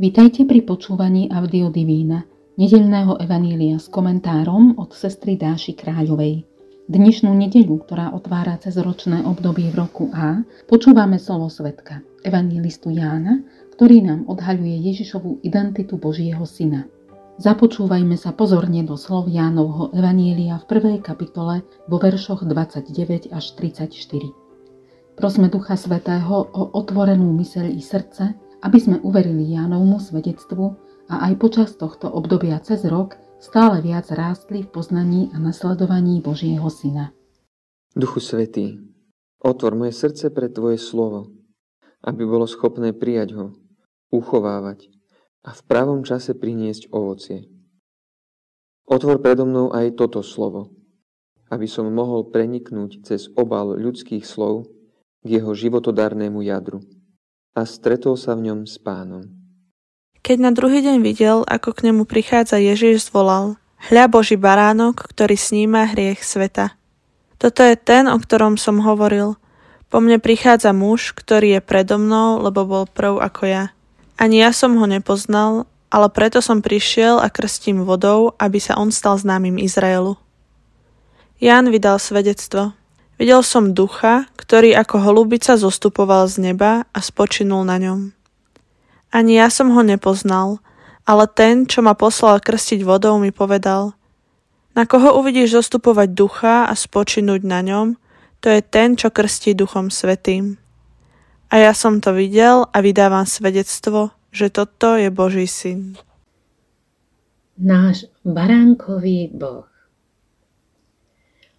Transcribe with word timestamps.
Vítajte 0.00 0.48
pri 0.48 0.64
počúvaní 0.64 1.28
Audio 1.28 1.68
Divína, 1.68 2.24
nedeľného 2.56 3.20
evanília 3.20 3.76
s 3.76 3.92
komentárom 3.92 4.80
od 4.80 4.96
sestry 4.96 5.36
Dáši 5.36 5.76
Kráľovej. 5.76 6.48
Dnešnú 6.88 7.28
nedeľu, 7.36 7.84
ktorá 7.84 8.16
otvára 8.16 8.56
cez 8.56 8.80
ročné 8.80 9.20
obdobie 9.20 9.68
v 9.68 9.76
roku 9.76 10.08
A, 10.16 10.40
počúvame 10.72 11.20
slovo 11.20 11.52
svetka, 11.52 12.00
evanílistu 12.24 12.88
Jána, 12.96 13.44
ktorý 13.76 14.00
nám 14.00 14.24
odhaľuje 14.24 14.88
Ježišovú 14.88 15.44
identitu 15.44 16.00
Božieho 16.00 16.48
syna. 16.48 16.88
Započúvajme 17.36 18.16
sa 18.16 18.32
pozorne 18.32 18.80
do 18.80 18.96
slov 18.96 19.28
Jánovho 19.28 19.92
evanília 19.92 20.64
v 20.64 20.80
prvej 20.80 21.04
kapitole 21.04 21.60
vo 21.92 22.00
veršoch 22.00 22.48
29 22.48 23.36
až 23.36 23.44
34. 23.52 23.92
Prosme 25.20 25.52
Ducha 25.52 25.76
Svetého 25.76 26.48
o 26.56 26.72
otvorenú 26.72 27.36
myseľ 27.36 27.68
i 27.68 27.84
srdce, 27.84 28.48
aby 28.60 28.78
sme 28.78 28.96
uverili 29.00 29.56
Jánovmu 29.56 30.00
svedectvu 30.00 30.76
a 31.08 31.28
aj 31.28 31.34
počas 31.40 31.74
tohto 31.80 32.12
obdobia 32.12 32.60
cez 32.60 32.84
rok 32.84 33.16
stále 33.40 33.80
viac 33.80 34.12
rástli 34.12 34.62
v 34.62 34.68
poznaní 34.68 35.32
a 35.32 35.40
nasledovaní 35.40 36.20
Božieho 36.20 36.68
Syna. 36.68 37.16
Duchu 37.96 38.20
Svetý, 38.20 38.78
otvor 39.40 39.74
moje 39.74 39.96
srdce 39.96 40.28
pre 40.30 40.52
Tvoje 40.52 40.76
slovo, 40.76 41.32
aby 42.04 42.22
bolo 42.22 42.44
schopné 42.44 42.92
prijať 42.92 43.34
ho, 43.34 43.46
uchovávať 44.12 44.92
a 45.40 45.56
v 45.56 45.60
pravom 45.64 46.04
čase 46.04 46.36
priniesť 46.36 46.92
ovocie. 46.92 47.48
Otvor 48.84 49.24
predo 49.24 49.48
mnou 49.48 49.72
aj 49.72 49.96
toto 49.96 50.20
slovo, 50.20 50.76
aby 51.48 51.64
som 51.64 51.88
mohol 51.88 52.28
preniknúť 52.28 53.08
cez 53.08 53.32
obal 53.34 53.72
ľudských 53.74 54.22
slov 54.22 54.68
k 55.24 55.40
jeho 55.40 55.50
životodarnému 55.56 56.44
jadru 56.44 56.84
a 57.54 57.66
stretol 57.66 58.14
sa 58.14 58.38
v 58.38 58.50
ňom 58.50 58.66
s 58.66 58.78
pánom. 58.78 59.26
Keď 60.20 60.36
na 60.38 60.50
druhý 60.52 60.84
deň 60.84 60.96
videl, 61.00 61.42
ako 61.48 61.72
k 61.72 61.90
nemu 61.90 62.04
prichádza 62.04 62.60
Ježiš, 62.60 63.08
zvolal 63.08 63.56
Hľa 63.80 64.12
Boží 64.12 64.36
baránok, 64.36 65.08
ktorý 65.08 65.40
sníma 65.40 65.88
hriech 65.88 66.20
sveta. 66.20 66.76
Toto 67.40 67.64
je 67.64 67.72
ten, 67.80 68.04
o 68.04 68.20
ktorom 68.20 68.60
som 68.60 68.84
hovoril. 68.84 69.40
Po 69.88 70.04
mne 70.04 70.20
prichádza 70.20 70.76
muž, 70.76 71.16
ktorý 71.16 71.56
je 71.56 71.60
predo 71.64 71.96
mnou, 71.96 72.44
lebo 72.44 72.68
bol 72.68 72.84
prv 72.84 73.16
ako 73.16 73.42
ja. 73.48 73.64
Ani 74.20 74.44
ja 74.44 74.52
som 74.52 74.76
ho 74.76 74.84
nepoznal, 74.84 75.64
ale 75.88 76.12
preto 76.12 76.44
som 76.44 76.60
prišiel 76.60 77.16
a 77.18 77.32
krstím 77.32 77.88
vodou, 77.88 78.36
aby 78.36 78.60
sa 78.60 78.76
on 78.76 78.92
stal 78.92 79.16
známym 79.16 79.56
Izraelu. 79.56 80.20
Ján 81.40 81.72
vydal 81.72 81.96
svedectvo. 81.96 82.76
Videl 83.20 83.44
som 83.44 83.76
ducha, 83.76 84.32
ktorý 84.32 84.72
ako 84.80 84.96
holubica 85.04 85.52
zostupoval 85.60 86.24
z 86.24 86.40
neba 86.40 86.88
a 86.88 87.04
spočinul 87.04 87.68
na 87.68 87.76
ňom. 87.76 88.16
Ani 89.12 89.36
ja 89.36 89.52
som 89.52 89.76
ho 89.76 89.84
nepoznal, 89.84 90.64
ale 91.04 91.28
ten, 91.28 91.68
čo 91.68 91.84
ma 91.84 91.92
poslal 91.92 92.40
krstiť 92.40 92.80
vodou, 92.80 93.20
mi 93.20 93.28
povedal 93.28 93.92
Na 94.72 94.88
koho 94.88 95.20
uvidíš 95.20 95.52
zostupovať 95.52 96.08
ducha 96.16 96.64
a 96.64 96.72
spočinúť 96.72 97.44
na 97.44 97.60
ňom, 97.60 98.00
to 98.40 98.48
je 98.48 98.64
ten, 98.64 98.96
čo 98.96 99.12
krstí 99.12 99.52
duchom 99.52 99.92
svetým. 99.92 100.56
A 101.52 101.60
ja 101.60 101.76
som 101.76 102.00
to 102.00 102.16
videl 102.16 102.72
a 102.72 102.80
vydávam 102.80 103.28
svedectvo, 103.28 104.16
že 104.32 104.48
toto 104.48 104.96
je 104.96 105.12
Boží 105.12 105.44
syn. 105.44 106.00
Náš 107.60 108.08
baránkový 108.24 109.28
Boh. 109.28 109.68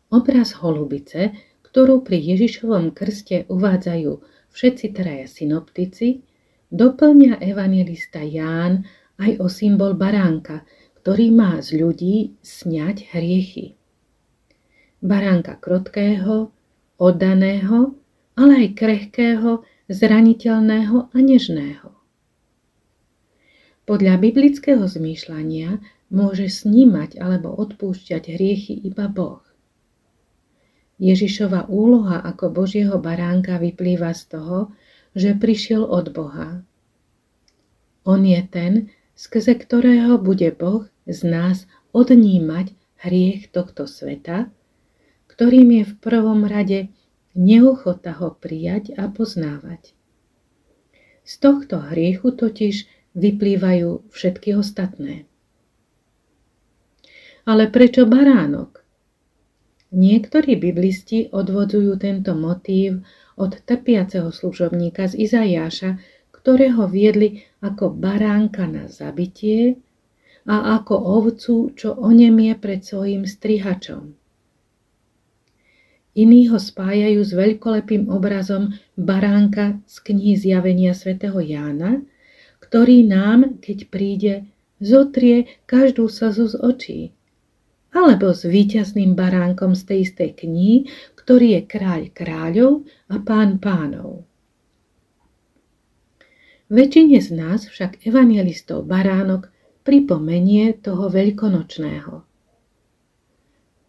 Obraz 0.09 0.57
holubice 0.57 1.50
ktorú 1.71 2.03
pri 2.03 2.19
Ježišovom 2.19 2.91
krste 2.91 3.47
uvádzajú 3.47 4.11
všetci 4.51 4.85
traja 4.91 5.23
synoptici, 5.31 6.19
doplňa 6.67 7.39
evangelista 7.39 8.19
Ján 8.19 8.83
aj 9.15 9.39
o 9.39 9.47
symbol 9.47 9.95
baránka, 9.95 10.67
ktorý 10.99 11.31
má 11.31 11.63
z 11.63 11.79
ľudí 11.79 12.15
sňať 12.43 13.15
hriechy. 13.15 13.79
Baránka 14.99 15.55
krotkého, 15.57 16.51
oddaného, 16.99 17.95
ale 18.35 18.67
aj 18.67 18.69
krehkého, 18.75 19.63
zraniteľného 19.87 21.09
a 21.11 21.17
nežného. 21.17 21.89
Podľa 23.87 24.13
biblického 24.19 24.83
zmýšľania 24.85 25.79
môže 26.11 26.51
snímať 26.51 27.15
alebo 27.17 27.55
odpúšťať 27.55 28.35
hriechy 28.35 28.75
iba 28.87 29.07
Boh. 29.07 29.41
Ježišova 31.01 31.65
úloha 31.65 32.21
ako 32.21 32.53
Božieho 32.53 33.01
baránka 33.01 33.57
vyplýva 33.57 34.13
z 34.13 34.37
toho, 34.37 34.57
že 35.17 35.33
prišiel 35.33 35.81
od 35.81 36.13
Boha. 36.13 36.61
On 38.05 38.21
je 38.21 38.37
ten, 38.45 38.93
skrze 39.17 39.57
ktorého 39.57 40.21
bude 40.21 40.53
Boh 40.53 40.85
z 41.09 41.25
nás 41.25 41.65
odnímať 41.89 42.77
hriech 43.01 43.49
tohto 43.49 43.89
sveta, 43.89 44.53
ktorým 45.25 45.81
je 45.81 45.83
v 45.89 45.93
prvom 45.97 46.45
rade 46.45 46.93
neochota 47.33 48.13
ho 48.21 48.37
prijať 48.37 48.93
a 48.93 49.09
poznávať. 49.09 49.97
Z 51.25 51.33
tohto 51.41 51.81
hriechu 51.81 52.29
totiž 52.29 52.85
vyplývajú 53.17 54.09
všetky 54.13 54.53
ostatné. 54.53 55.25
Ale 57.45 57.73
prečo 57.73 58.05
baránok? 58.05 58.80
Niektorí 59.91 60.55
biblisti 60.55 61.27
odvodzujú 61.35 61.99
tento 61.99 62.31
motív 62.31 63.03
od 63.35 63.59
trpiaceho 63.67 64.31
služobníka 64.31 65.11
z 65.11 65.27
Izajáša, 65.27 65.99
ktorého 66.31 66.87
viedli 66.87 67.43
ako 67.59 67.91
baránka 67.91 68.71
na 68.71 68.87
zabitie 68.87 69.75
a 70.47 70.79
ako 70.79 70.95
ovcu, 70.95 71.75
čo 71.75 71.91
onemie 71.99 72.55
pred 72.55 72.87
svojim 72.87 73.27
strihačom. 73.27 74.15
Iní 76.15 76.47
ho 76.47 76.59
spájajú 76.59 77.19
s 77.23 77.31
veľkolepým 77.35 78.07
obrazom 78.07 78.71
baránka 78.95 79.79
z 79.91 79.95
knihy 80.07 80.39
zjavenia 80.39 80.95
svätého 80.95 81.39
Jána, 81.43 81.99
ktorý 82.63 83.03
nám, 83.03 83.59
keď 83.59 83.91
príde, 83.91 84.33
zotrie 84.79 85.51
každú 85.67 86.07
slzu 86.07 86.47
z 86.47 86.55
očí 86.63 86.99
alebo 87.91 88.31
s 88.31 88.47
víťazným 88.47 89.13
baránkom 89.19 89.75
z 89.75 89.83
tej 89.83 89.99
istej 90.07 90.29
knihy, 90.43 90.77
ktorý 91.19 91.59
je 91.59 91.61
kráľ 91.67 92.01
kráľov 92.15 92.71
a 93.11 93.19
pán 93.19 93.59
pánov. 93.59 94.23
Väčšine 96.71 97.19
z 97.19 97.29
nás 97.35 97.67
však 97.67 98.07
evangelistov 98.07 98.87
baránok 98.87 99.51
pripomenie 99.83 100.71
toho 100.79 101.11
veľkonočného. 101.11 102.23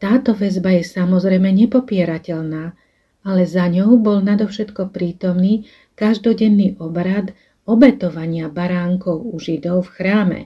Táto 0.03 0.35
väzba 0.35 0.75
je 0.75 0.83
samozrejme 0.83 1.47
nepopierateľná, 1.63 2.75
ale 3.23 3.43
za 3.47 3.71
ňou 3.71 4.03
bol 4.03 4.19
nadovšetko 4.19 4.91
prítomný 4.91 5.71
každodenný 5.95 6.75
obrad 6.83 7.31
obetovania 7.71 8.51
baránkov 8.51 9.23
u 9.31 9.39
Židov 9.39 9.87
v 9.87 9.93
chráme 9.95 10.41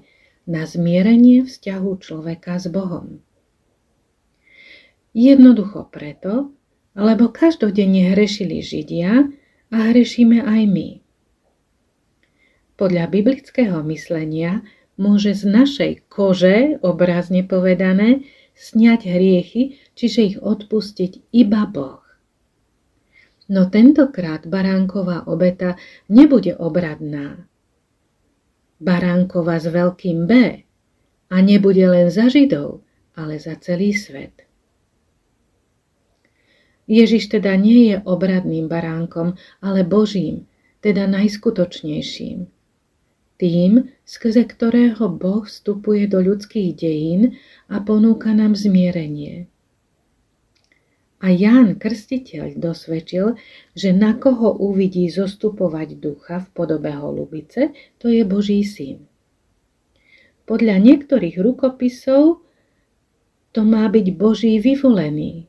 na 0.45 0.69
zmierenie 0.69 1.49
vzťahu 1.49 1.91
človeka 2.05 2.61
s 2.61 2.69
Bohom. 2.69 3.25
Jednoducho 5.17 5.89
preto, 5.89 6.53
lebo 6.93 7.33
každodenne 7.33 8.13
hrešili 8.13 8.61
Židia 8.61 9.33
a 9.73 9.77
hrešíme 9.89 10.45
aj 10.45 10.63
my. 10.69 10.89
Podľa 12.77 13.09
biblického 13.09 13.81
myslenia 13.89 14.61
môže 15.01 15.33
z 15.33 15.49
našej 15.49 15.93
kože, 16.13 16.77
obrazne 16.85 17.49
povedané, 17.49 18.29
sňať 18.61 19.09
hriechy, 19.09 19.81
čiže 19.97 20.21
ich 20.21 20.37
odpustiť 20.37 21.33
iba 21.33 21.65
Boh. 21.65 22.05
No 23.49 23.73
tentokrát 23.73 24.45
baránková 24.45 25.25
obeta 25.33 25.81
nebude 26.13 26.53
obradná. 26.61 27.49
Baránková 28.85 29.65
s 29.65 29.73
veľkým 29.73 30.29
B 30.29 30.33
a 31.33 31.37
nebude 31.41 31.89
len 31.89 32.13
za 32.13 32.29
Židov, 32.29 32.85
ale 33.17 33.41
za 33.41 33.57
celý 33.57 33.97
svet. 33.97 34.46
Ježiš 36.87 37.35
teda 37.35 37.59
nie 37.59 37.91
je 37.91 37.97
obradným 38.07 38.71
baránkom, 38.71 39.35
ale 39.59 39.83
Božím, 39.83 40.47
teda 40.83 41.11
najskutočnejším. 41.11 42.47
Tým, 43.37 43.73
skrze 44.07 44.49
ktorého 44.49 45.13
Boh 45.13 45.45
vstupuje 45.45 46.09
do 46.09 46.25
ľudských 46.25 46.73
dejín 46.73 47.37
a 47.69 47.85
ponúka 47.85 48.33
nám 48.33 48.57
zmierenie. 48.57 49.51
A 51.21 51.33
Ján 51.33 51.81
Krstiteľ 51.81 52.61
dosvedčil, 52.61 53.35
že 53.75 53.91
na 53.91 54.15
koho 54.15 54.53
uvidí 54.57 55.09
zostupovať 55.09 55.97
ducha 55.99 56.45
v 56.45 56.49
podobe 56.55 56.93
holubice, 56.93 57.75
to 57.99 58.13
je 58.13 58.23
Boží 58.23 58.63
syn. 58.63 59.05
Podľa 60.47 60.79
niektorých 60.79 61.43
rukopisov 61.43 62.47
to 63.51 63.61
má 63.65 63.89
byť 63.89 64.07
Boží 64.15 64.61
vyvolený, 64.63 65.49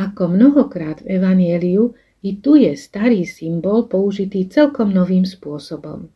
ako 0.00 0.32
mnohokrát 0.32 1.04
v 1.04 1.20
Evanieliu, 1.20 1.92
i 2.24 2.40
tu 2.40 2.56
je 2.56 2.72
starý 2.76 3.28
symbol 3.28 3.84
použitý 3.88 4.48
celkom 4.48 4.92
novým 4.92 5.28
spôsobom. 5.28 6.08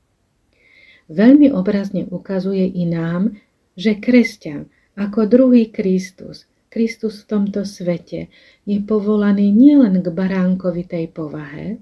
veľmi 1.08 1.52
obrazne 1.52 2.08
ukazuje 2.08 2.64
i 2.64 2.88
nám, 2.88 3.36
že 3.76 4.00
kresťan 4.00 4.72
ako 4.96 5.28
druhý 5.28 5.69
Kristus, 5.69 6.48
Kristus 6.72 7.22
v 7.22 7.28
tomto 7.28 7.62
svete, 7.69 8.32
je 8.64 8.78
povolaný 8.82 9.52
nielen 9.52 10.00
k 10.00 10.06
baránkovitej 10.08 11.12
povahe, 11.12 11.78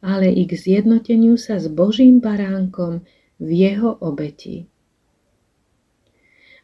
ale 0.00 0.28
i 0.32 0.48
k 0.48 0.52
zjednoteniu 0.56 1.36
sa 1.36 1.60
s 1.60 1.68
Božím 1.68 2.20
baránkom 2.20 3.04
v 3.40 3.48
jeho 3.48 3.96
obeti. 4.00 4.64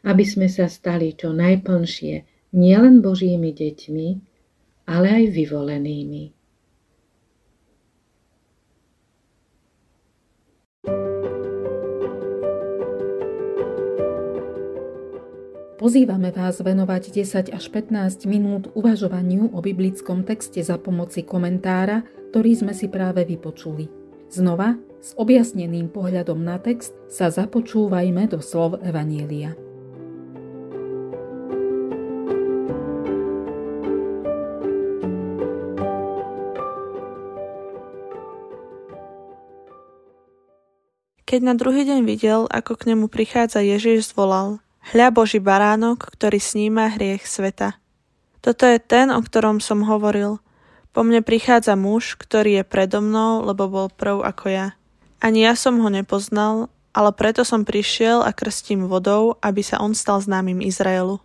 Aby 0.01 0.25
sme 0.25 0.49
sa 0.49 0.65
stali 0.65 1.13
čo 1.13 1.33
najplnšie 1.33 2.13
nielen 2.57 3.05
Božími 3.05 3.53
deťmi, 3.53 4.30
ale 4.85 5.07
aj 5.09 5.25
vyvolenými. 5.33 6.41
Pozývame 15.81 16.29
vás 16.29 16.61
venovať 16.61 17.09
10 17.25 17.57
až 17.57 17.65
15 17.73 18.29
minút 18.29 18.69
uvažovaniu 18.77 19.49
o 19.49 19.65
biblickom 19.65 20.21
texte 20.21 20.61
za 20.61 20.77
pomoci 20.77 21.25
komentára, 21.25 22.05
ktorý 22.29 22.53
sme 22.53 22.77
si 22.77 22.85
práve 22.85 23.25
vypočuli. 23.25 23.89
Znova, 24.29 24.77
s 25.01 25.17
objasneným 25.17 25.89
pohľadom 25.89 26.37
na 26.37 26.61
text, 26.61 26.93
sa 27.09 27.33
započúvajme 27.33 28.29
do 28.29 28.37
slov 28.45 28.77
Evanielia. 28.85 29.70
Keď 41.31 41.47
na 41.47 41.55
druhý 41.55 41.87
deň 41.87 42.03
videl, 42.03 42.43
ako 42.51 42.75
k 42.75 42.91
nemu 42.91 43.07
prichádza 43.07 43.63
Ježiš, 43.63 44.11
zvolal– 44.11 44.59
Hľa 44.91 45.15
Boží 45.15 45.39
baránok, 45.39 46.11
ktorý 46.11 46.43
sníma 46.43 46.91
hriech 46.91 47.23
sveta. 47.23 47.79
Toto 48.43 48.67
je 48.67 48.83
ten, 48.83 49.07
o 49.07 49.23
ktorom 49.23 49.63
som 49.63 49.87
hovoril. 49.87 50.43
Po 50.91 51.07
mne 51.07 51.23
prichádza 51.23 51.79
muž, 51.79 52.19
ktorý 52.19 52.59
je 52.59 52.63
predo 52.67 52.99
mnou, 52.99 53.47
lebo 53.47 53.71
bol 53.71 53.87
prv 53.87 54.27
ako 54.27 54.45
ja. 54.51 54.67
Ani 55.23 55.47
ja 55.47 55.55
som 55.55 55.79
ho 55.79 55.87
nepoznal, 55.87 56.67
ale 56.91 57.15
preto 57.15 57.47
som 57.47 57.63
prišiel 57.63 58.27
a 58.27 58.35
krstím 58.35 58.91
vodou, 58.91 59.39
aby 59.39 59.63
sa 59.63 59.79
on 59.79 59.95
stal 59.95 60.19
známym 60.19 60.59
Izraelu. 60.59 61.23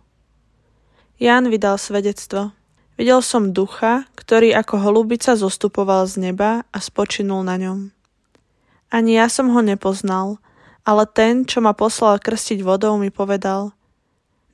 Ján 1.19 1.51
vydal 1.51 1.75
svedectvo. 1.75 2.55
Videl 2.95 3.19
som 3.19 3.51
ducha, 3.51 4.07
ktorý 4.15 4.55
ako 4.55 4.87
holubica 4.87 5.35
zostupoval 5.35 6.07
z 6.07 6.31
neba 6.31 6.63
a 6.71 6.79
spočinul 6.79 7.43
na 7.43 7.59
ňom. 7.59 7.96
Ani 8.87 9.19
ja 9.19 9.27
som 9.27 9.51
ho 9.51 9.61
nepoznal, 9.63 10.39
ale 10.87 11.03
ten, 11.03 11.43
čo 11.43 11.59
ma 11.59 11.75
poslal 11.75 12.23
krstiť 12.23 12.63
vodou, 12.63 12.95
mi 12.95 13.11
povedal, 13.11 13.75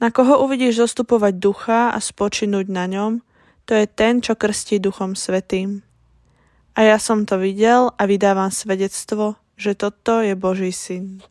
na 0.02 0.12
koho 0.12 0.44
uvidíš 0.44 0.84
zostupovať 0.84 1.34
ducha 1.40 1.82
a 1.94 2.00
spočinúť 2.02 2.68
na 2.68 2.90
ňom, 2.92 3.24
to 3.64 3.72
je 3.78 3.88
ten, 3.88 4.20
čo 4.20 4.36
krstí 4.36 4.82
duchom 4.82 5.16
svetým. 5.16 5.80
A 6.76 6.84
ja 6.84 6.98
som 7.00 7.24
to 7.24 7.40
videl 7.40 7.94
a 7.96 8.04
vydávam 8.04 8.52
svedectvo, 8.52 9.40
že 9.56 9.78
toto 9.78 10.20
je 10.20 10.36
Boží 10.36 10.76
syn. 10.76 11.22